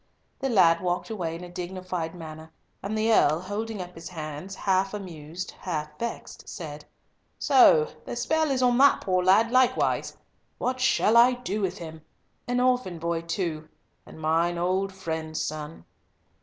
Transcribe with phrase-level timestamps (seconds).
[0.39, 2.51] The lad walked away in a dignified manner,
[2.81, 6.85] and the Earl, holding up his hands, half amused, half vexed, said,
[7.37, 10.17] "So the spell is on that poor lad likewise.
[10.57, 12.01] What shall I do with him?
[12.47, 13.69] An orphan boy too,
[14.03, 15.85] and mine old friend's son."